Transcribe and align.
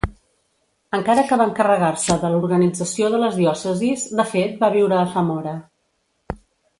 Encara 0.97 1.25
que 1.31 1.37
va 1.41 1.45
encarregar-se 1.49 2.15
de 2.23 2.31
l'organització 2.35 3.11
de 3.15 3.21
les 3.25 3.37
diòcesis, 3.41 4.09
de 4.21 4.29
fet 4.35 4.57
va 4.65 4.71
viure 4.81 5.01
a 5.03 5.07
Zamora. 5.17 5.55